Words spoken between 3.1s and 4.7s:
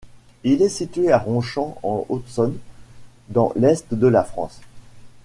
dans l'Est de la France.